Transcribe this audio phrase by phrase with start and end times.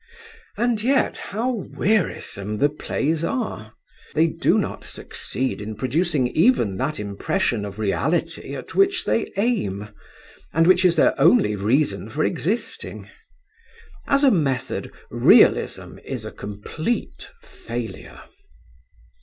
[0.57, 3.73] And yet how wearisome the plays are!
[4.15, 9.89] They do not succeed in producing even that impression of reality at which they aim,
[10.53, 13.11] and which is their only reason for existing.
[14.07, 18.21] As a method, realism is a complete failure.